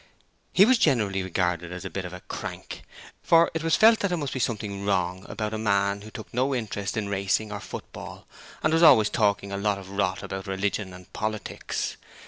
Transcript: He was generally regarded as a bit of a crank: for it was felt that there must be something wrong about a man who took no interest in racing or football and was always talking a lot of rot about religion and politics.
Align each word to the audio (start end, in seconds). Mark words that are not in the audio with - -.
He 0.51 0.65
was 0.65 0.79
generally 0.79 1.21
regarded 1.21 1.71
as 1.71 1.85
a 1.85 1.89
bit 1.91 2.05
of 2.05 2.11
a 2.13 2.21
crank: 2.21 2.81
for 3.21 3.51
it 3.53 3.61
was 3.61 3.75
felt 3.75 3.99
that 3.99 4.07
there 4.07 4.17
must 4.17 4.33
be 4.33 4.39
something 4.39 4.83
wrong 4.83 5.27
about 5.29 5.53
a 5.53 5.59
man 5.59 6.01
who 6.01 6.09
took 6.09 6.33
no 6.33 6.55
interest 6.55 6.97
in 6.97 7.07
racing 7.07 7.51
or 7.51 7.59
football 7.59 8.25
and 8.63 8.73
was 8.73 8.81
always 8.81 9.09
talking 9.11 9.51
a 9.51 9.57
lot 9.57 9.77
of 9.77 9.91
rot 9.91 10.23
about 10.23 10.47
religion 10.47 10.91
and 10.91 11.13
politics. 11.13 11.97